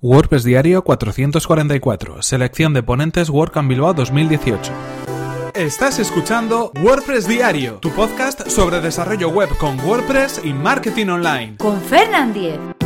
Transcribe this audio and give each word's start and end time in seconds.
WordPress 0.00 0.44
Diario 0.44 0.84
444. 0.84 2.22
Selección 2.22 2.72
de 2.72 2.82
ponentes 2.84 3.30
WordCamp 3.30 3.68
Bilbao 3.68 3.94
2018. 3.94 4.72
Estás 5.54 5.98
escuchando 5.98 6.70
WordPress 6.80 7.26
Diario, 7.26 7.78
tu 7.80 7.90
podcast 7.90 8.48
sobre 8.48 8.80
desarrollo 8.80 9.28
web 9.30 9.48
con 9.58 9.80
WordPress 9.80 10.42
y 10.44 10.52
marketing 10.52 11.08
online. 11.08 11.56
Con 11.56 11.80
Fernand 11.80 12.32
Diez. 12.32 12.77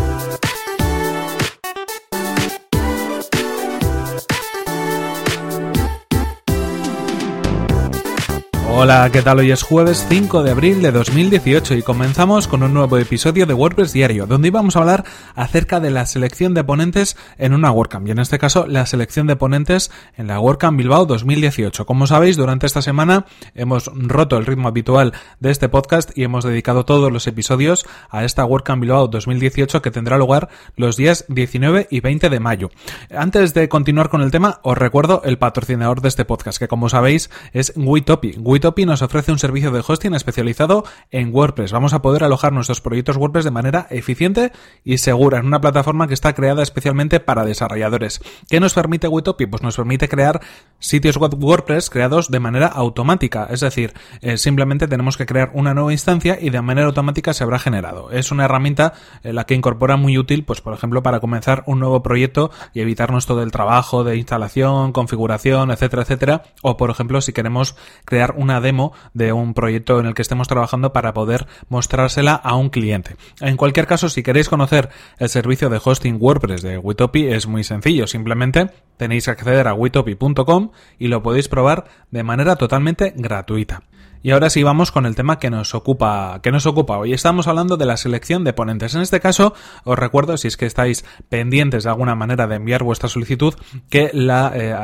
Hola, 8.83 9.08
¿qué 9.12 9.22
tal? 9.22 9.38
Hoy 9.38 9.53
es 9.53 9.62
jueves 9.62 10.04
5 10.08 10.42
de 10.42 10.51
abril 10.51 10.83
de 10.83 10.90
2018 10.90 11.76
y 11.76 11.83
comenzamos 11.83 12.48
con 12.48 12.65
un 12.65 12.74
nuevo 12.74 12.98
episodio 12.98 13.47
de 13.47 13.54
WordPress 13.54 13.92
Diario, 13.92 14.26
donde 14.26 14.48
íbamos 14.48 14.74
a 14.74 14.80
hablar 14.80 15.04
acerca 15.37 15.78
de 15.78 15.92
la 15.92 16.05
selección 16.05 16.52
de 16.52 16.65
ponentes 16.65 17.16
en 17.38 17.55
una 17.55 17.70
WordCamp, 17.70 18.09
y 18.09 18.10
en 18.10 18.19
este 18.19 18.41
caso 18.41 18.66
la 18.66 18.84
selección 18.87 19.29
de 19.29 19.37
ponentes 19.37 19.93
en 20.16 20.27
la 20.27 20.41
WordCamp 20.41 20.77
Bilbao 20.77 21.07
2018. 21.07 21.87
Como 21.87 22.09
sabéis, 22.09 22.37
durante 22.37 22.66
esta 22.66 22.83
semana 22.83 23.27
hemos 23.55 23.88
roto 23.95 24.37
el 24.37 24.47
ritmo 24.47 24.66
habitual 24.66 25.12
de 25.38 25.52
este 25.52 25.69
podcast 25.69 26.10
y 26.19 26.24
hemos 26.24 26.43
dedicado 26.43 26.85
todos 26.85 27.12
los 27.12 27.29
episodios 27.29 27.87
a 28.10 28.24
esta 28.24 28.45
WordCamp 28.45 28.83
Bilbao 28.83 29.07
2018 29.07 29.80
que 29.80 29.93
tendrá 29.93 30.19
lugar 30.19 30.49
los 30.74 30.96
días 30.96 31.24
19 31.29 31.87
y 31.88 32.01
20 32.01 32.29
de 32.30 32.41
mayo. 32.41 32.71
Antes 33.16 33.55
de 33.55 33.69
continuar 33.69 34.09
con 34.09 34.23
el 34.23 34.33
tema, 34.33 34.59
os 34.65 34.77
recuerdo 34.77 35.23
el 35.24 35.38
patrocinador 35.38 36.01
de 36.01 36.09
este 36.09 36.24
podcast, 36.24 36.59
que 36.59 36.66
como 36.66 36.88
sabéis 36.88 37.30
es 37.52 37.73
Witopi. 37.77 38.38
Nos 38.81 39.03
ofrece 39.03 39.31
un 39.31 39.39
servicio 39.39 39.71
de 39.71 39.83
hosting 39.87 40.15
especializado 40.15 40.85
en 41.11 41.33
WordPress. 41.33 41.73
Vamos 41.73 41.93
a 41.93 42.03
poder 42.03 42.25
alojar 42.25 42.53
nuestros 42.53 42.80
proyectos 42.80 43.17
WordPress 43.17 43.45
de 43.45 43.51
manera 43.51 43.87
eficiente 43.91 44.51
y 44.83 44.99
segura 44.99 45.39
en 45.39 45.47
una 45.47 45.61
plataforma 45.61 46.09
que 46.09 46.15
está 46.15 46.33
creada 46.35 46.63
especialmente 46.63 47.21
para 47.21 47.45
desarrolladores. 47.45 48.21
¿Qué 48.49 48.59
nos 48.59 48.75
permite 48.75 49.09
Witopi? 49.09 49.47
Pues 49.47 49.63
nos 49.63 49.77
permite 49.77 50.09
crear 50.09 50.41
sitios 50.79 51.19
web 51.19 51.35
WordPress 51.38 51.91
creados 51.91 52.30
de 52.30 52.41
manera 52.41 52.66
automática. 52.66 53.46
Es 53.51 53.61
decir, 53.61 53.93
eh, 54.23 54.38
simplemente 54.38 54.89
tenemos 54.89 55.16
que 55.16 55.27
crear 55.27 55.51
una 55.55 55.74
nueva 55.74 55.93
instancia 55.93 56.39
y 56.41 56.51
de 56.51 56.63
manera 56.63 56.87
automática 56.87 57.35
se 57.35 57.45
habrá 57.45 57.59
generado. 57.59 58.11
Es 58.11 58.33
una 58.33 58.46
herramienta 58.46 58.95
en 59.23 59.37
la 59.37 59.45
que 59.45 59.55
incorpora 59.55 59.96
muy 59.96 60.18
útil, 60.18 60.45
pues 60.45 60.63
por 60.63 60.74
ejemplo, 60.74 61.02
para 61.02 61.21
comenzar 61.21 61.63
un 61.66 61.79
nuevo 61.79 62.02
proyecto 62.02 62.51
y 62.73 62.80
evitarnos 62.80 63.27
todo 63.27 63.43
el 63.43 63.52
trabajo 63.52 64.02
de 64.02 64.16
instalación, 64.16 64.92
configuración, 64.92 65.70
etcétera, 65.70 66.02
etcétera. 66.02 66.42
O 66.62 66.77
por 66.77 66.91
ejemplo, 66.91 67.20
si 67.20 67.33
queremos 67.33 67.77
crear 68.05 68.34
una 68.36 68.61
demo 68.62 68.92
de 69.12 69.32
un 69.32 69.55
proyecto 69.55 70.00
en 70.00 70.06
el 70.06 70.14
que 70.14 70.22
estemos 70.22 70.48
trabajando 70.48 70.92
para 70.92 71.12
poder 71.12 71.46
mostrársela 71.68 72.34
a 72.34 72.56
un 72.56 72.70
cliente. 72.70 73.16
En 73.41 73.56
cualquier 73.56 73.86
caso, 73.86 74.08
si 74.08 74.22
queréis 74.22 74.48
conocer 74.48 74.88
el 75.18 75.28
servicio 75.28 75.68
de 75.68 75.80
hosting 75.82 76.16
WordPress 76.20 76.62
de 76.62 76.78
Witopi, 76.78 77.27
es 77.27 77.46
muy 77.46 77.64
sencillo. 77.64 78.06
Simplemente 78.06 78.70
tenéis 78.96 79.27
que 79.27 79.33
acceder 79.33 79.68
a 79.68 79.74
witopi.com 79.74 80.70
y 80.98 81.08
lo 81.08 81.22
podéis 81.22 81.48
probar 81.48 81.84
de 82.10 82.22
manera 82.22 82.56
totalmente 82.56 83.12
gratuita. 83.16 83.83
Y 84.24 84.30
ahora 84.30 84.50
sí 84.50 84.62
vamos 84.62 84.92
con 84.92 85.04
el 85.04 85.16
tema 85.16 85.40
que 85.40 85.50
nos 85.50 85.74
ocupa, 85.74 86.38
que 86.42 86.52
nos 86.52 86.64
ocupa 86.66 86.96
hoy. 86.96 87.12
Estamos 87.12 87.48
hablando 87.48 87.76
de 87.76 87.86
la 87.86 87.96
selección 87.96 88.44
de 88.44 88.52
ponentes. 88.52 88.94
En 88.94 89.00
este 89.00 89.18
caso, 89.18 89.52
os 89.82 89.98
recuerdo, 89.98 90.36
si 90.36 90.46
es 90.46 90.56
que 90.56 90.66
estáis 90.66 91.04
pendientes 91.28 91.82
de 91.82 91.90
alguna 91.90 92.14
manera 92.14 92.46
de 92.46 92.54
enviar 92.54 92.84
vuestra 92.84 93.08
solicitud, 93.08 93.54
que 93.90 94.10
la, 94.12 94.52
eh, 94.54 94.74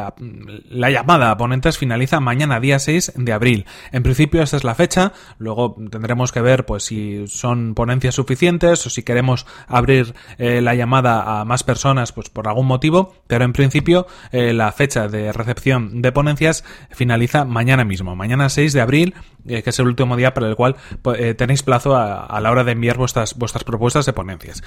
la 0.70 0.90
llamada 0.90 1.30
a 1.30 1.36
ponentes 1.36 1.78
finaliza 1.78 2.18
mañana, 2.18 2.58
día 2.58 2.80
6 2.80 3.12
de 3.14 3.32
abril. 3.32 3.66
En 3.92 4.02
principio, 4.02 4.42
esta 4.42 4.56
es 4.56 4.64
la 4.64 4.74
fecha. 4.74 5.12
Luego 5.38 5.76
tendremos 5.88 6.32
que 6.32 6.40
ver, 6.40 6.66
pues, 6.66 6.82
si 6.82 7.28
son 7.28 7.74
ponencias 7.74 8.16
suficientes 8.16 8.84
o 8.86 8.90
si 8.90 9.04
queremos 9.04 9.46
abrir 9.68 10.14
eh, 10.38 10.60
la 10.60 10.74
llamada 10.74 11.40
a 11.40 11.44
más 11.44 11.62
personas, 11.62 12.10
pues, 12.10 12.28
por 12.28 12.48
algún 12.48 12.66
motivo. 12.66 13.14
Pero 13.28 13.44
en 13.44 13.52
principio, 13.52 14.08
eh, 14.32 14.52
la 14.52 14.72
fecha 14.72 15.06
de 15.06 15.32
recepción 15.32 16.02
de 16.02 16.10
ponencias 16.10 16.64
finaliza 16.90 17.44
mañana 17.44 17.84
mismo, 17.84 18.16
mañana 18.16 18.48
6 18.48 18.72
de 18.72 18.80
abril 18.80 19.14
eh, 19.46 19.62
que 19.62 19.70
es 19.70 19.78
el 19.78 19.86
último 19.86 20.16
día 20.16 20.34
para 20.34 20.48
el 20.48 20.56
cual 20.56 20.76
pues, 21.02 21.20
eh, 21.20 21.34
tenéis 21.34 21.62
plazo 21.62 21.96
a, 21.96 22.24
a, 22.24 22.40
la 22.40 22.50
hora 22.50 22.64
de 22.64 22.72
enviar 22.72 22.96
vuestras, 22.96 23.36
vuestras 23.36 23.64
propuestas 23.64 24.06
de 24.06 24.12
ponencias. 24.12 24.62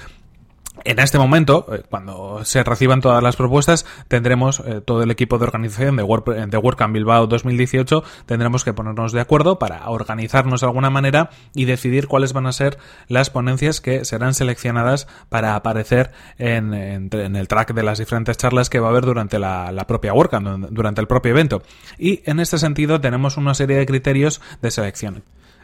En 0.84 0.98
este 0.98 1.18
momento, 1.18 1.66
eh, 1.72 1.82
cuando 1.88 2.44
se 2.44 2.64
reciban 2.64 3.00
todas 3.00 3.22
las 3.22 3.36
propuestas, 3.36 3.86
tendremos 4.08 4.60
eh, 4.60 4.80
todo 4.80 5.02
el 5.02 5.10
equipo 5.10 5.38
de 5.38 5.44
organización 5.44 5.96
de, 5.96 6.02
Work, 6.02 6.26
de 6.26 6.56
WordCamp 6.56 6.94
Bilbao 6.94 7.26
2018, 7.26 8.02
tendremos 8.26 8.64
que 8.64 8.72
ponernos 8.72 9.12
de 9.12 9.20
acuerdo 9.20 9.58
para 9.58 9.88
organizarnos 9.88 10.60
de 10.60 10.66
alguna 10.66 10.90
manera 10.90 11.30
y 11.54 11.66
decidir 11.66 12.08
cuáles 12.08 12.32
van 12.32 12.46
a 12.46 12.52
ser 12.52 12.78
las 13.08 13.30
ponencias 13.30 13.80
que 13.80 14.04
serán 14.04 14.34
seleccionadas 14.34 15.06
para 15.28 15.54
aparecer 15.54 16.10
en 16.38 16.72
el 16.72 17.48
track 17.48 17.74
de 17.74 17.82
las 17.82 17.98
diferentes 17.98 18.36
charlas 18.36 18.70
que 18.70 18.80
va 18.80 18.88
a 18.88 18.90
haber 18.90 19.04
durante 19.04 19.38
la, 19.38 19.72
la 19.72 19.86
propia 19.86 20.12
WordCamp, 20.12 20.70
durante 20.70 21.00
el 21.00 21.06
propio 21.06 21.30
evento. 21.30 21.62
Y 21.98 22.22
en 22.28 22.40
este 22.40 22.58
sentido 22.58 23.00
tenemos 23.00 23.36
una 23.36 23.54
serie 23.54 23.76
de 23.76 23.86
criterios 23.86 24.40
de 24.60 24.70
selección 24.70 25.22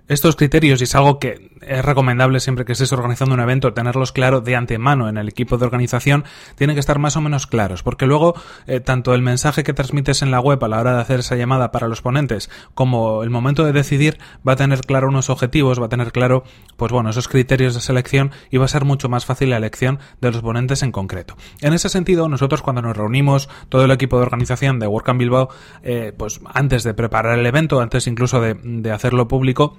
estos 0.08 0.36
criterios, 0.36 0.80
y 0.80 0.84
es 0.84 0.94
algo 0.94 1.18
que 1.18 1.50
es 1.60 1.84
recomendable 1.84 2.40
siempre 2.40 2.64
que 2.64 2.72
estés 2.72 2.92
organizando 2.92 3.34
un 3.34 3.40
evento, 3.40 3.72
tenerlos 3.74 4.12
claro 4.12 4.40
de 4.40 4.56
antemano 4.56 5.08
en 5.08 5.18
el 5.18 5.28
equipo 5.28 5.58
de 5.58 5.66
organización, 5.66 6.24
tienen 6.56 6.74
que 6.74 6.80
estar 6.80 6.98
más 6.98 7.16
o 7.16 7.20
menos 7.20 7.46
claros, 7.46 7.82
porque 7.82 8.06
luego 8.06 8.34
eh, 8.66 8.80
tanto 8.80 9.14
el 9.14 9.22
mensaje 9.22 9.62
que 9.64 9.74
transmites 9.74 10.22
en 10.22 10.30
la 10.30 10.40
web 10.40 10.62
a 10.64 10.68
la 10.68 10.80
hora 10.80 10.94
de 10.94 11.00
hacer 11.00 11.20
esa 11.20 11.36
llamada 11.36 11.70
para 11.70 11.88
los 11.88 12.00
ponentes, 12.00 12.50
como 12.74 13.22
el 13.22 13.30
momento 13.30 13.64
de 13.64 13.72
decidir, 13.72 14.18
va 14.46 14.52
a 14.52 14.56
tener 14.56 14.80
claro 14.80 15.08
unos 15.08 15.30
objetivos, 15.30 15.80
va 15.80 15.86
a 15.86 15.90
tener 15.90 16.12
claro, 16.12 16.44
pues 16.76 16.90
bueno, 16.92 17.10
esos 17.10 17.28
criterios 17.28 17.74
de 17.74 17.80
selección 17.80 18.32
y 18.50 18.56
va 18.56 18.64
a 18.64 18.68
ser 18.68 18.84
mucho 18.84 19.08
más 19.08 19.26
fácil 19.26 19.50
la 19.50 19.58
elección 19.58 19.98
de 20.20 20.32
los 20.32 20.40
ponentes 20.40 20.82
en 20.82 20.92
concreto. 20.92 21.36
En 21.60 21.72
ese 21.72 21.88
sentido, 21.88 22.28
nosotros 22.28 22.62
cuando 22.62 22.82
nos 22.82 22.96
reunimos, 22.96 23.48
todo 23.68 23.84
el 23.84 23.90
equipo 23.90 24.16
de 24.16 24.22
organización 24.22 24.78
de 24.78 24.86
WordCamp 24.86 25.20
Bilbao, 25.20 25.48
eh, 25.82 26.12
pues 26.16 26.40
antes 26.54 26.82
de 26.82 26.94
preparar 26.94 27.38
el 27.38 27.46
evento, 27.46 27.80
antes 27.80 28.06
incluso 28.06 28.40
de, 28.40 28.54
de 28.54 28.90
hacerlo 28.90 29.28
público, 29.28 29.76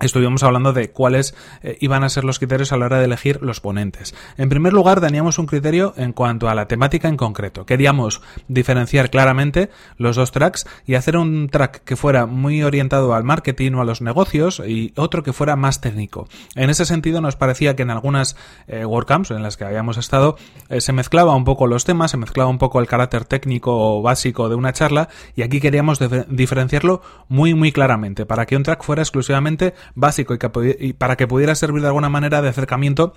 estuvimos 0.00 0.42
hablando 0.42 0.72
de 0.72 0.90
cuáles 0.90 1.34
eh, 1.62 1.76
iban 1.80 2.04
a 2.04 2.08
ser 2.08 2.24
los 2.24 2.38
criterios 2.38 2.72
a 2.72 2.76
la 2.76 2.86
hora 2.86 2.98
de 2.98 3.06
elegir 3.06 3.40
los 3.42 3.60
ponentes. 3.60 4.14
En 4.36 4.48
primer 4.48 4.72
lugar, 4.72 5.00
teníamos 5.00 5.38
un 5.38 5.46
criterio 5.46 5.94
en 5.96 6.12
cuanto 6.12 6.48
a 6.48 6.54
la 6.54 6.68
temática 6.68 7.08
en 7.08 7.16
concreto. 7.16 7.66
Queríamos 7.66 8.20
diferenciar 8.48 9.10
claramente 9.10 9.70
los 9.96 10.16
dos 10.16 10.32
tracks 10.32 10.66
y 10.86 10.94
hacer 10.94 11.16
un 11.16 11.48
track 11.48 11.82
que 11.84 11.96
fuera 11.96 12.26
muy 12.26 12.62
orientado 12.62 13.14
al 13.14 13.24
marketing 13.24 13.72
o 13.72 13.80
a 13.80 13.84
los 13.84 14.00
negocios 14.00 14.62
y 14.66 14.92
otro 14.96 15.22
que 15.22 15.32
fuera 15.32 15.56
más 15.56 15.80
técnico. 15.80 16.28
En 16.54 16.70
ese 16.70 16.84
sentido, 16.84 17.20
nos 17.20 17.36
parecía 17.36 17.76
que 17.76 17.82
en 17.82 17.90
algunas 17.90 18.36
eh, 18.66 18.84
WordCamps 18.84 19.30
en 19.30 19.42
las 19.42 19.56
que 19.56 19.64
habíamos 19.64 19.96
estado 19.96 20.36
eh, 20.68 20.80
se 20.80 20.92
mezclaba 20.92 21.34
un 21.34 21.44
poco 21.44 21.66
los 21.66 21.84
temas, 21.84 22.10
se 22.10 22.16
mezclaba 22.16 22.50
un 22.50 22.58
poco 22.58 22.80
el 22.80 22.86
carácter 22.86 23.24
técnico 23.24 23.98
o 23.98 24.02
básico 24.02 24.48
de 24.48 24.54
una 24.54 24.72
charla 24.72 25.08
y 25.34 25.42
aquí 25.42 25.60
queríamos 25.60 25.98
diferenciarlo 26.28 27.02
muy 27.28 27.54
muy 27.54 27.72
claramente 27.72 28.26
para 28.26 28.46
que 28.46 28.56
un 28.56 28.62
track 28.62 28.82
fuera 28.82 29.02
exclusivamente 29.02 29.74
básico 29.94 30.34
y, 30.34 30.38
que, 30.38 30.76
y 30.80 30.92
para 30.92 31.16
que 31.16 31.26
pudiera 31.26 31.54
servir 31.54 31.82
de 31.82 31.88
alguna 31.88 32.08
manera 32.08 32.42
de 32.42 32.48
acercamiento 32.48 33.14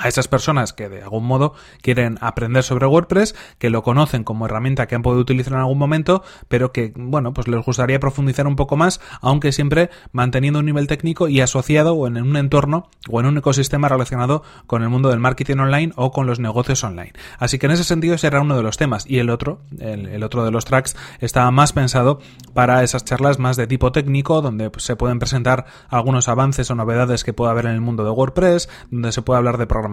a 0.00 0.08
esas 0.08 0.28
personas 0.28 0.72
que 0.72 0.88
de 0.88 1.02
algún 1.02 1.24
modo 1.24 1.52
quieren 1.82 2.18
aprender 2.22 2.64
sobre 2.64 2.86
WordPress, 2.86 3.34
que 3.58 3.68
lo 3.68 3.82
conocen 3.82 4.24
como 4.24 4.46
herramienta 4.46 4.86
que 4.86 4.94
han 4.94 5.02
podido 5.02 5.20
utilizar 5.20 5.52
en 5.52 5.60
algún 5.60 5.78
momento, 5.78 6.22
pero 6.48 6.72
que, 6.72 6.92
bueno, 6.96 7.34
pues 7.34 7.48
les 7.48 7.64
gustaría 7.64 8.00
profundizar 8.00 8.46
un 8.46 8.56
poco 8.56 8.76
más, 8.76 9.00
aunque 9.20 9.52
siempre 9.52 9.90
manteniendo 10.12 10.60
un 10.60 10.64
nivel 10.64 10.86
técnico 10.86 11.28
y 11.28 11.42
asociado 11.42 11.94
o 11.94 12.06
en 12.06 12.16
un 12.16 12.36
entorno 12.36 12.88
o 13.10 13.20
en 13.20 13.26
un 13.26 13.36
ecosistema 13.38 13.88
relacionado 13.88 14.42
con 14.66 14.82
el 14.82 14.88
mundo 14.88 15.10
del 15.10 15.20
marketing 15.20 15.58
online 15.58 15.92
o 15.96 16.12
con 16.12 16.26
los 16.26 16.40
negocios 16.40 16.82
online. 16.82 17.12
Así 17.38 17.58
que 17.58 17.66
en 17.66 17.72
ese 17.72 17.84
sentido 17.84 18.14
ese 18.14 18.26
era 18.26 18.40
uno 18.40 18.56
de 18.56 18.62
los 18.62 18.78
temas 18.78 19.04
y 19.06 19.18
el 19.18 19.28
otro, 19.28 19.60
el, 19.78 20.06
el 20.08 20.22
otro 20.22 20.44
de 20.44 20.50
los 20.50 20.64
tracks, 20.64 20.96
estaba 21.18 21.50
más 21.50 21.74
pensado 21.74 22.20
para 22.54 22.82
esas 22.82 23.04
charlas 23.04 23.38
más 23.38 23.56
de 23.58 23.66
tipo 23.66 23.92
técnico, 23.92 24.40
donde 24.40 24.70
se 24.78 24.96
pueden 24.96 25.18
presentar 25.18 25.66
algunos 25.88 26.28
avances 26.28 26.70
o 26.70 26.74
novedades 26.74 27.22
que 27.22 27.34
pueda 27.34 27.50
haber 27.50 27.66
en 27.66 27.72
el 27.72 27.80
mundo 27.82 28.04
de 28.04 28.10
WordPress, 28.10 28.70
donde 28.90 29.12
se 29.12 29.20
puede 29.20 29.38
hablar 29.38 29.58
de 29.58 29.66
programación, 29.66 29.89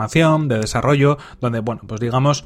de 0.48 0.60
desarrollo, 0.60 1.18
donde, 1.42 1.60
bueno, 1.60 1.82
pues 1.88 2.00
digamos 2.00 2.46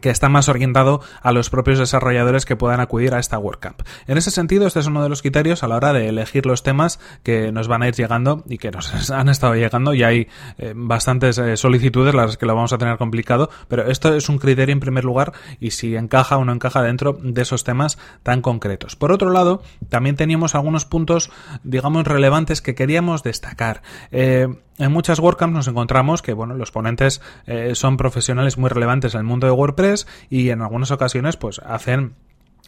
que 0.00 0.10
está 0.10 0.28
más 0.28 0.48
orientado 0.48 1.00
a 1.20 1.32
los 1.32 1.50
propios 1.50 1.78
desarrolladores 1.78 2.46
que 2.46 2.56
puedan 2.56 2.80
acudir 2.80 3.14
a 3.14 3.18
esta 3.18 3.38
WordCamp. 3.38 3.82
En 4.06 4.16
ese 4.16 4.30
sentido, 4.30 4.66
este 4.66 4.80
es 4.80 4.86
uno 4.86 5.02
de 5.02 5.08
los 5.08 5.20
criterios 5.20 5.62
a 5.62 5.68
la 5.68 5.76
hora 5.76 5.92
de 5.92 6.08
elegir 6.08 6.46
los 6.46 6.62
temas 6.62 6.98
que 7.22 7.52
nos 7.52 7.68
van 7.68 7.82
a 7.82 7.88
ir 7.88 7.94
llegando 7.94 8.42
y 8.48 8.58
que 8.58 8.70
nos 8.70 9.10
han 9.10 9.28
estado 9.28 9.54
llegando 9.54 9.92
y 9.94 10.02
hay 10.02 10.28
eh, 10.58 10.72
bastantes 10.74 11.38
eh, 11.38 11.56
solicitudes 11.56 12.14
las 12.14 12.36
que 12.36 12.46
lo 12.46 12.54
vamos 12.54 12.72
a 12.72 12.78
tener 12.78 12.96
complicado, 12.96 13.50
pero 13.68 13.90
esto 13.90 14.14
es 14.14 14.28
un 14.28 14.38
criterio 14.38 14.72
en 14.72 14.80
primer 14.80 15.04
lugar 15.04 15.32
y 15.60 15.72
si 15.72 15.94
encaja 15.94 16.38
o 16.38 16.44
no 16.44 16.52
encaja 16.52 16.82
dentro 16.82 17.18
de 17.22 17.42
esos 17.42 17.64
temas 17.64 17.98
tan 18.22 18.40
concretos. 18.40 18.96
Por 18.96 19.12
otro 19.12 19.30
lado, 19.30 19.62
también 19.88 20.16
teníamos 20.16 20.54
algunos 20.54 20.84
puntos, 20.84 21.30
digamos, 21.64 22.06
relevantes 22.06 22.62
que 22.62 22.74
queríamos 22.74 23.22
destacar. 23.22 23.82
Eh, 24.10 24.48
en 24.78 24.92
muchas 24.92 25.18
WordCamps 25.18 25.52
nos 25.52 25.68
encontramos 25.68 26.22
que, 26.22 26.32
bueno, 26.32 26.54
los 26.54 26.70
ponentes 26.70 27.20
eh, 27.46 27.74
son 27.74 27.96
profesionales 27.96 28.58
muy 28.58 28.70
relevantes 28.70 29.14
en 29.14 29.20
el 29.20 29.26
mundo 29.26 29.46
de 29.46 29.52
WordPress 29.52 30.06
y 30.30 30.50
en 30.50 30.62
algunas 30.62 30.90
ocasiones, 30.90 31.36
pues, 31.36 31.60
hacen 31.60 32.14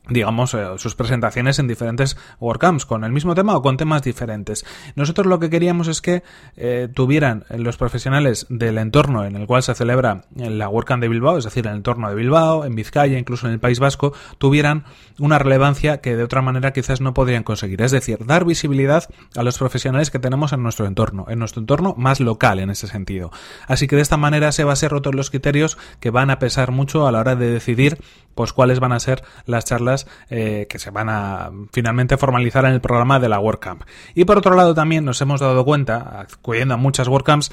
digamos, 0.09 0.53
eh, 0.55 0.67
sus 0.77 0.95
presentaciones 0.95 1.59
en 1.59 1.67
diferentes 1.67 2.17
WordCamps, 2.41 2.85
con 2.85 3.05
el 3.05 3.13
mismo 3.13 3.35
tema 3.35 3.57
o 3.57 3.63
con 3.63 3.77
temas 3.77 4.03
diferentes. 4.03 4.65
Nosotros 4.97 5.27
lo 5.27 5.39
que 5.39 5.49
queríamos 5.49 5.89
es 5.89 6.03
que 6.03 6.23
eh, 6.57 6.89
tuvieran 6.93 7.45
los 7.51 7.77
profesionales 7.77 8.47
del 8.51 8.79
entorno 8.79 9.25
en 9.25 9.37
el 9.37 9.47
cual 9.47 9.63
se 9.63 9.75
celebra 9.75 10.25
la 10.35 10.69
WordCamp 10.69 11.01
de 11.01 11.09
Bilbao, 11.09 11.39
es 11.39 11.45
decir, 11.45 11.67
el 11.67 11.75
entorno 11.75 12.09
de 12.09 12.15
Bilbao, 12.15 12.65
en 12.65 12.75
Vizcaya, 12.75 13.19
incluso 13.19 13.47
en 13.47 13.55
el 13.55 13.61
País 13.61 13.81
Vasco, 13.81 14.13
tuvieran 14.39 14.85
una 15.19 15.39
relevancia 15.39 16.01
que 16.01 16.17
de 16.17 16.23
otra 16.23 16.43
manera 16.43 16.73
quizás 16.73 17.01
no 17.01 17.15
podrían 17.15 17.43
conseguir. 17.43 17.81
Es 17.81 17.93
decir, 17.93 18.25
dar 18.27 18.45
visibilidad 18.45 19.05
a 19.37 19.43
los 19.43 19.59
profesionales 19.59 20.11
que 20.11 20.19
tenemos 20.19 20.53
en 20.53 20.63
nuestro 20.63 20.87
entorno, 20.87 21.27
en 21.29 21.39
nuestro 21.39 21.61
entorno 21.61 21.95
más 21.97 22.21
local 22.21 22.59
en 22.59 22.71
ese 22.71 22.89
sentido. 22.89 23.31
Así 23.67 23.87
que 23.87 23.97
de 23.97 24.03
esta 24.03 24.17
manera 24.17 24.53
se 24.53 24.65
va 24.65 24.73
a 24.73 24.77
ser 24.77 24.91
rotos 24.91 25.15
los 25.15 25.31
criterios 25.31 25.79
que 26.01 26.11
van 26.11 26.31
a 26.31 26.39
pesar 26.39 26.73
mucho 26.73 27.07
a 27.07 27.13
la 27.13 27.21
hora 27.21 27.37
de 27.37 27.51
decidir 27.51 27.99
pues 28.35 28.53
cuáles 28.53 28.81
van 28.81 28.93
a 28.93 29.01
ser 29.01 29.23
las 29.47 29.65
charlas 29.65 29.94
eh, 30.31 30.67
que 30.69 30.79
se 30.79 30.91
van 30.91 31.09
a 31.09 31.51
finalmente 31.73 32.17
formalizar 32.17 32.65
en 32.65 32.73
el 32.73 32.81
programa 32.81 33.19
de 33.21 33.29
la 33.29 33.41
WordCamp. 33.41 33.83
Y 34.15 34.25
por 34.25 34.39
otro 34.39 34.55
lado 34.57 34.75
también 34.75 35.05
nos 35.05 35.21
hemos 35.21 35.41
dado 35.41 35.65
cuenta, 35.65 36.21
acudiendo 36.21 36.75
a 36.75 36.77
muchas 36.77 37.09
WordCamps, 37.09 37.51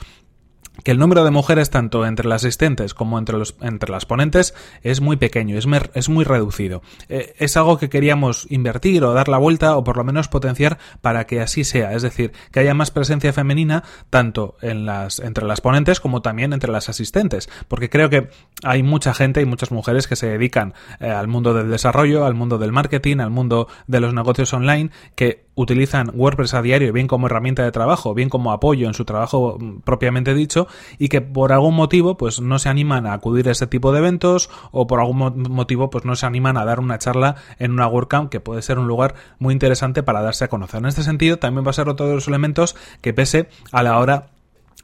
que 0.84 0.92
el 0.92 1.00
número 1.00 1.24
de 1.24 1.32
mujeres 1.32 1.70
tanto 1.70 2.06
entre 2.06 2.28
las 2.28 2.42
asistentes 2.44 2.94
como 2.94 3.20
entre, 3.20 3.38
los, 3.38 3.56
entre 3.62 3.92
las 3.92 4.06
ponentes 4.06 4.54
es 4.84 5.02
muy 5.02 5.18
pequeño, 5.18 5.58
es, 5.58 5.68
es 5.94 6.10
muy 6.10 6.26
reducido. 6.26 6.82
Eh, 7.10 7.34
es 7.38 7.58
algo 7.58 7.78
que 7.78 7.90
queríamos 7.90 8.48
invertir 8.50 9.04
o 9.04 9.14
dar 9.14 9.28
la 9.28 9.38
vuelta 9.38 9.78
o 9.78 9.84
por 9.84 9.98
lo 9.98 10.04
menos 10.04 10.28
potenciar 10.28 10.78
para 11.02 11.26
que 11.26 11.42
así 11.42 11.64
sea, 11.64 11.94
es 11.94 12.02
decir, 12.02 12.32
que 12.52 12.60
haya 12.60 12.74
más 12.74 12.92
presencia 12.92 13.34
femenina 13.34 13.84
tanto 14.10 14.56
en 14.62 14.86
las, 14.86 15.20
entre 15.20 15.46
las 15.46 15.62
ponentes 15.62 16.00
como 16.00 16.22
también 16.22 16.54
entre 16.54 16.72
las 16.72 16.90
asistentes, 16.90 17.50
porque 17.68 17.90
creo 17.90 18.10
que 18.10 18.30
hay 18.64 18.84
mucha 18.84 19.14
gente 19.14 19.42
y 19.42 19.46
muchas 19.46 19.72
mujeres 19.72 20.08
que 20.08 20.16
se 20.16 20.28
dedican 20.28 20.74
eh, 21.00 21.10
al 21.10 21.28
mundo 21.28 21.54
del 21.54 21.70
desarrollo, 21.70 22.26
al 22.26 22.34
mundo 22.34 22.58
del 22.58 22.72
marketing, 22.72 23.18
al 23.18 23.30
mundo 23.30 23.68
de 23.88 24.00
los 24.00 24.14
negocios 24.14 24.54
online, 24.54 24.92
que 25.16 25.51
utilizan 25.56 26.12
WordPress 26.14 26.54
a 26.54 26.62
diario 26.62 26.94
bien 26.94 27.08
como 27.08 27.28
herramienta 27.28 27.64
de 27.64 27.72
trabajo, 27.72 28.14
bien 28.14 28.30
como 28.30 28.52
apoyo 28.52 28.88
en 28.88 28.94
su 28.94 29.06
trabajo 29.06 29.58
mm, 29.60 29.82
propiamente 29.82 30.34
dicho 30.34 30.68
y 30.98 31.10
que 31.10 31.22
por 31.22 31.52
algún 31.52 31.76
motivo 31.76 32.18
pues 32.18 32.42
no 32.42 32.60
se 32.60 32.70
animan 32.70 33.06
a 33.06 33.14
acudir 33.14 33.48
a 33.50 33.52
este 33.52 33.68
tipo 33.68 33.92
de 33.92 34.00
eventos 34.00 34.50
o 34.72 34.88
por 34.88 35.00
algún 35.00 35.44
motivo 35.50 35.90
pues 35.90 36.06
no 36.06 36.16
se 36.16 36.26
animan 36.26 36.58
a 36.58 36.66
dar 36.66 36.80
una 36.80 37.00
charla 37.00 37.36
en 37.60 37.72
una 37.72 37.88
WordCamp 37.88 38.30
que 38.30 38.40
puede 38.40 38.62
ser 38.62 38.80
un 38.80 38.88
lugar 38.88 39.16
muy 39.40 39.54
interesante 39.54 40.04
para 40.04 40.22
darse 40.22 40.46
a 40.46 40.48
conocer. 40.48 40.80
En 40.80 40.88
este 40.88 41.04
sentido 41.04 41.38
también 41.38 41.66
va 41.66 41.72
a 41.72 41.74
ser 41.74 41.90
otro 41.90 42.08
de 42.08 42.16
los 42.16 42.28
elementos 42.28 42.76
que 43.02 43.14
pese 43.14 43.48
a 43.72 43.84
la 43.84 43.98
hora 44.00 44.28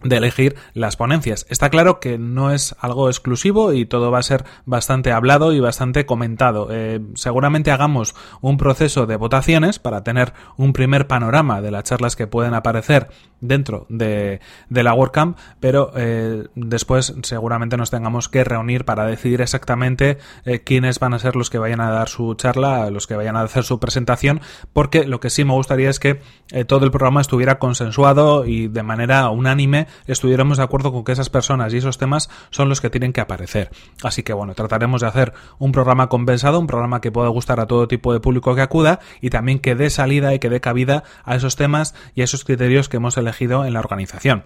de 0.04 0.18
elegir 0.18 0.56
las 0.74 0.96
ponencias. 0.96 1.46
Está 1.50 1.70
claro 1.70 2.00
que 2.00 2.18
no 2.18 2.52
es 2.52 2.76
algo 2.80 3.10
exclusivo 3.10 3.74
y 3.74 3.86
todo 3.86 4.12
va 4.12 4.20
a 4.20 4.24
ser 4.24 4.46
bastante 4.66 5.12
hablado 5.12 5.54
y 5.54 5.60
bastante 5.60 6.06
comentado. 6.06 6.68
Eh, 6.72 7.02
seguramente 7.16 7.72
hagamos 7.72 8.16
un 8.42 8.58
proceso 8.58 9.06
de 9.06 9.16
votaciones 9.16 9.80
para 9.80 10.04
tener 10.04 10.34
un 10.56 10.74
primer 10.74 11.08
panorama 11.08 11.62
de 11.62 11.72
las 11.72 11.84
charlas 11.84 12.16
que 12.16 12.28
pueden 12.28 12.54
aparecer 12.54 13.10
dentro 13.40 13.86
de, 13.90 14.40
la 14.70 14.94
WordCamp, 14.94 15.38
pero 15.60 15.92
eh, 15.96 16.48
después 16.56 17.14
seguramente 17.24 17.78
nos 17.78 17.92
tengamos 17.92 18.30
que 18.30 18.44
reunir 18.44 18.86
para 18.86 19.06
decidir 19.06 19.42
exactamente 19.42 20.18
eh, 20.46 20.62
quiénes 20.62 21.00
van 21.00 21.14
a 21.14 21.20
ser 21.20 21.36
los 21.36 21.50
que 21.50 21.58
vayan 21.58 21.82
a 21.82 21.90
dar 21.90 22.10
su 22.10 22.34
charla, 22.36 22.90
los 22.90 23.08
que 23.08 23.16
vayan 23.16 23.36
a 23.36 23.42
hacer 23.42 23.64
su 23.64 23.80
presentación, 23.80 24.42
porque 24.74 25.06
lo 25.06 25.20
que 25.20 25.30
sí 25.30 25.44
me 25.44 25.54
gustaría 25.54 25.90
es 25.90 26.00
que 26.00 26.22
todo 26.68 26.86
el 26.86 26.92
programa 26.92 27.22
estuviera 27.22 27.60
consensuado 27.60 28.46
y 28.46 28.68
de 28.68 28.84
manera 28.84 29.30
unánime 29.30 29.87
estuviéramos 30.06 30.58
de 30.58 30.64
acuerdo 30.64 30.92
con 30.92 31.04
que 31.04 31.12
esas 31.12 31.30
personas 31.30 31.74
y 31.74 31.78
esos 31.78 31.98
temas 31.98 32.30
son 32.50 32.70
los 32.70 32.82
que 32.82 32.90
tienen 32.90 33.14
que 33.14 33.22
aparecer. 33.22 33.70
Así 34.04 34.24
que 34.24 34.34
bueno, 34.34 34.54
trataremos 34.54 35.02
de 35.02 35.08
hacer 35.08 35.34
un 35.60 35.72
programa 35.72 36.10
compensado, 36.10 36.60
un 36.60 36.68
programa 36.68 37.02
que 37.02 37.12
pueda 37.12 37.30
gustar 37.30 37.60
a 37.60 37.68
todo 37.68 37.88
tipo 37.88 38.14
de 38.14 38.20
público 38.20 38.56
que 38.56 38.62
acuda 38.62 39.00
y 39.22 39.30
también 39.30 39.60
que 39.60 39.76
dé 39.76 39.90
salida 39.90 40.34
y 40.34 40.40
que 40.40 40.50
dé 40.50 40.62
cabida 40.62 41.04
a 41.24 41.36
esos 41.36 41.56
temas 41.56 41.96
y 42.16 42.22
a 42.22 42.24
esos 42.24 42.44
criterios 42.44 42.90
que 42.90 42.98
hemos 42.98 43.18
elegido 43.18 43.66
en 43.66 43.74
la 43.74 43.80
organización. 43.80 44.44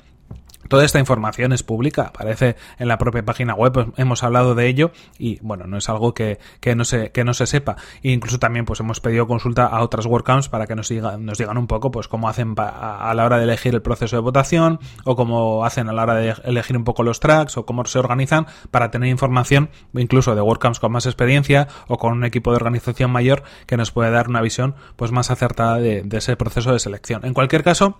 Toda 0.67 0.85
esta 0.85 0.99
información 0.99 1.51
es 1.53 1.63
pública, 1.63 2.03
aparece 2.03 2.55
en 2.79 2.87
la 2.87 2.97
propia 2.97 3.25
página 3.25 3.53
web, 3.53 3.73
pues, 3.73 3.87
hemos 3.97 4.23
hablado 4.23 4.55
de 4.55 4.67
ello 4.67 4.91
y 5.17 5.37
bueno, 5.41 5.65
no 5.67 5.77
es 5.77 5.89
algo 5.89 6.13
que, 6.13 6.39
que, 6.59 6.75
no, 6.75 6.85
se, 6.85 7.11
que 7.11 7.23
no 7.23 7.33
se 7.33 7.47
sepa. 7.47 7.75
E 8.03 8.11
incluso 8.11 8.39
también 8.39 8.65
pues 8.65 8.79
hemos 8.79 9.01
pedido 9.01 9.27
consulta 9.27 9.65
a 9.65 9.81
otras 9.81 10.05
WordCamps 10.05 10.49
para 10.49 10.67
que 10.67 10.75
nos 10.75 10.87
digan, 10.87 11.25
nos 11.25 11.39
digan 11.39 11.57
un 11.57 11.67
poco 11.67 11.91
pues 11.91 12.07
cómo 12.07 12.29
hacen 12.29 12.55
a 12.57 13.13
la 13.13 13.25
hora 13.25 13.37
de 13.37 13.43
elegir 13.43 13.73
el 13.73 13.81
proceso 13.81 14.15
de 14.15 14.21
votación 14.21 14.79
o 15.03 15.15
cómo 15.15 15.65
hacen 15.65 15.89
a 15.89 15.93
la 15.93 16.03
hora 16.03 16.15
de 16.15 16.35
elegir 16.45 16.77
un 16.77 16.83
poco 16.83 17.03
los 17.03 17.19
tracks 17.19 17.57
o 17.57 17.65
cómo 17.65 17.83
se 17.85 17.99
organizan 17.99 18.47
para 18.69 18.91
tener 18.91 19.09
información 19.09 19.71
incluso 19.93 20.35
de 20.35 20.41
WordCamps 20.41 20.79
con 20.79 20.91
más 20.91 21.05
experiencia 21.05 21.67
o 21.87 21.97
con 21.97 22.13
un 22.13 22.23
equipo 22.23 22.51
de 22.51 22.57
organización 22.57 23.11
mayor 23.11 23.43
que 23.65 23.77
nos 23.77 23.91
puede 23.91 24.11
dar 24.11 24.29
una 24.29 24.41
visión 24.41 24.75
pues 24.95 25.11
más 25.11 25.31
acertada 25.31 25.79
de 25.79 26.05
ese 26.11 26.37
proceso 26.37 26.71
de 26.71 26.79
selección. 26.79 27.25
En 27.25 27.33
cualquier 27.33 27.63
caso, 27.63 27.99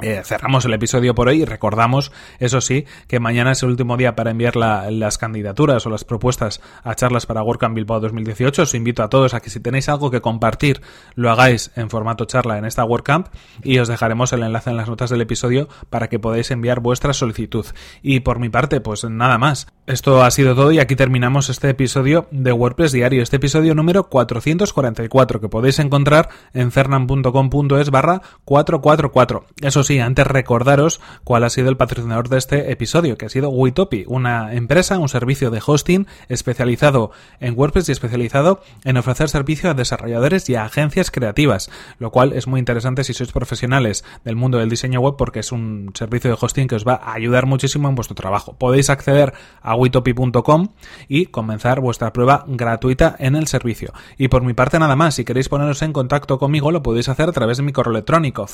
eh, 0.00 0.22
cerramos 0.24 0.64
el 0.64 0.72
episodio 0.72 1.14
por 1.14 1.28
hoy 1.28 1.42
y 1.42 1.44
recordamos, 1.44 2.12
eso 2.38 2.60
sí, 2.60 2.86
que 3.06 3.20
mañana 3.20 3.52
es 3.52 3.62
el 3.62 3.68
último 3.70 3.96
día 3.96 4.16
para 4.16 4.30
enviar 4.30 4.56
las 4.56 5.18
candidaturas 5.18 5.86
o 5.86 5.90
las 5.90 6.04
propuestas 6.04 6.60
a 6.82 6.94
charlas 6.94 7.26
para 7.26 7.42
WordCamp 7.42 7.76
Bilbao 7.76 8.00
2018. 8.00 8.62
Os 8.62 8.74
invito 8.74 9.02
a 9.02 9.08
todos 9.08 9.34
a 9.34 9.40
que 9.40 9.50
si 9.50 9.60
tenéis 9.60 9.88
algo 9.88 10.10
que 10.10 10.20
compartir, 10.20 10.80
lo 11.14 11.30
hagáis 11.30 11.70
en 11.76 11.90
formato 11.90 12.24
charla 12.24 12.58
en 12.58 12.64
esta 12.64 12.84
WordCamp 12.84 13.28
y 13.62 13.78
os 13.78 13.88
dejaremos 13.88 14.32
el 14.32 14.42
enlace 14.42 14.70
en 14.70 14.76
las 14.76 14.88
notas 14.88 15.10
del 15.10 15.20
episodio 15.20 15.68
para 15.90 16.08
que 16.08 16.18
podáis 16.18 16.50
enviar 16.50 16.80
vuestra 16.80 17.12
solicitud. 17.12 17.66
Y 18.02 18.20
por 18.20 18.38
mi 18.38 18.48
parte, 18.48 18.80
pues 18.80 19.04
nada 19.04 19.38
más. 19.38 19.68
Esto 19.86 20.22
ha 20.22 20.30
sido 20.30 20.54
todo 20.54 20.70
y 20.70 20.78
aquí 20.78 20.94
terminamos 20.94 21.48
este 21.48 21.68
episodio 21.68 22.28
de 22.30 22.52
WordPress 22.52 22.92
Diario, 22.92 23.22
este 23.22 23.36
episodio 23.36 23.74
número 23.74 24.08
444 24.08 25.40
que 25.40 25.48
podéis 25.48 25.80
encontrar 25.80 26.28
en 26.54 26.70
fernan.com.es 26.70 27.90
barra 27.90 28.22
444. 28.44 29.44
Eso 29.60 29.81
sí, 29.82 29.98
antes 29.98 30.26
recordaros 30.26 31.00
cuál 31.24 31.44
ha 31.44 31.50
sido 31.50 31.68
el 31.68 31.76
patrocinador 31.76 32.28
de 32.28 32.38
este 32.38 32.72
episodio, 32.72 33.16
que 33.16 33.26
ha 33.26 33.28
sido 33.28 33.50
Witopi, 33.50 34.04
una 34.06 34.54
empresa, 34.54 34.98
un 34.98 35.08
servicio 35.08 35.50
de 35.50 35.62
hosting 35.64 36.06
especializado 36.28 37.10
en 37.40 37.58
WordPress 37.58 37.88
y 37.88 37.92
especializado 37.92 38.62
en 38.84 38.96
ofrecer 38.96 39.28
servicio 39.28 39.70
a 39.70 39.74
desarrolladores 39.74 40.48
y 40.48 40.56
agencias 40.56 41.10
creativas, 41.10 41.70
lo 41.98 42.10
cual 42.10 42.32
es 42.32 42.46
muy 42.46 42.58
interesante 42.58 43.04
si 43.04 43.14
sois 43.14 43.32
profesionales 43.32 44.04
del 44.24 44.36
mundo 44.36 44.58
del 44.58 44.70
diseño 44.70 45.00
web 45.00 45.14
porque 45.16 45.40
es 45.40 45.52
un 45.52 45.90
servicio 45.94 46.30
de 46.30 46.36
hosting 46.40 46.68
que 46.68 46.76
os 46.76 46.86
va 46.86 46.94
a 46.94 47.14
ayudar 47.14 47.46
muchísimo 47.46 47.88
en 47.88 47.94
vuestro 47.94 48.14
trabajo. 48.14 48.56
Podéis 48.58 48.90
acceder 48.90 49.32
a 49.60 49.74
witopi.com 49.74 50.68
y 51.08 51.26
comenzar 51.26 51.80
vuestra 51.80 52.12
prueba 52.12 52.44
gratuita 52.46 53.16
en 53.18 53.36
el 53.36 53.46
servicio. 53.46 53.92
Y 54.18 54.28
por 54.28 54.42
mi 54.42 54.54
parte 54.54 54.78
nada 54.78 54.96
más, 54.96 55.14
si 55.14 55.24
queréis 55.24 55.48
poneros 55.48 55.82
en 55.82 55.92
contacto 55.92 56.38
conmigo 56.38 56.70
lo 56.70 56.82
podéis 56.82 57.08
hacer 57.08 57.28
a 57.28 57.32
través 57.32 57.56
de 57.58 57.62
mi 57.62 57.72
correo 57.72 57.92
electrónico 57.92 58.46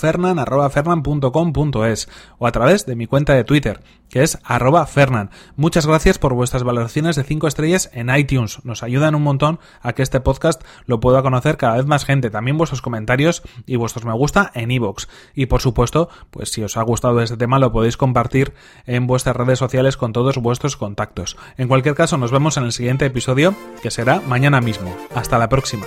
fernan@fernan.com.es 1.21 2.09
o 2.39 2.47
a 2.47 2.53
través 2.53 2.87
de 2.87 2.97
mi 2.97 3.07
cuenta 3.07 3.35
de 3.35 3.45
Twitter, 3.45 3.81
que 4.09 4.23
es 4.23 4.39
arroba 4.45 4.87
fernan. 4.87 5.31
Muchas 5.57 5.87
gracias 5.87 6.19
por 6.19 6.35
vuestras 6.35 6.63
valoraciones 6.63 7.17
de 7.17 7.25
5 7.25 7.47
estrellas 7.47 7.91
en 7.93 8.15
iTunes. 8.15 8.65
Nos 8.65 8.83
ayudan 8.83 9.15
un 9.15 9.23
montón 9.23 9.59
a 9.83 9.93
que 9.93 10.03
este 10.03 10.21
podcast 10.21 10.63
lo 10.87 11.01
pueda 11.01 11.23
conocer 11.23 11.57
cada 11.57 11.77
vez 11.77 11.87
más 11.87 12.05
gente. 12.05 12.31
También 12.31 12.57
vuestros 12.57 12.83
comentarios 12.83 13.43
y 13.67 13.77
vuestros 13.77 14.05
me 14.05 14.13
gusta 14.13 14.51
en 14.55 14.71
iVoox. 14.71 15.07
Y 15.35 15.47
por 15.47 15.61
supuesto, 15.61 16.09
pues 16.31 16.51
si 16.51 16.63
os 16.63 16.77
ha 16.77 16.83
gustado 16.83 17.21
este 17.21 17.37
tema 17.37 17.59
lo 17.59 17.73
podéis 17.73 17.97
compartir 17.97 18.55
en 18.87 19.07
vuestras 19.07 19.37
redes 19.37 19.59
sociales 19.59 19.97
con 19.97 20.13
todos 20.13 20.39
vuestros 20.39 20.77
contactos. 20.77 21.37
En 21.57 21.69
cualquier 21.69 21.95
caso, 21.95 22.17
nos 22.19 22.33
vemos 22.33 22.57
en 22.57 22.65
el 22.65 22.73
siguiente 22.73 23.07
episodio, 23.07 23.55
que 23.83 23.91
será 23.91 24.21
mañana 24.21 24.61
mismo. 24.61 24.95
Hasta 25.15 25.39
la 25.39 25.49
próxima. 25.49 25.87